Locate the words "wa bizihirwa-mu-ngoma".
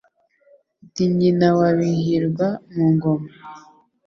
1.57-3.29